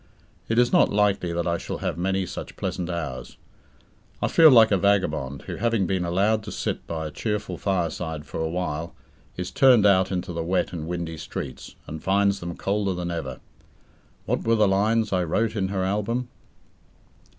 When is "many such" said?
1.95-2.55